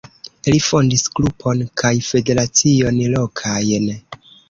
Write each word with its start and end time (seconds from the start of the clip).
Li 0.53 0.61
fondis 0.67 1.03
grupon 1.19 1.63
kaj 1.83 1.93
federacion 2.09 3.01
lokajn. 3.15 3.91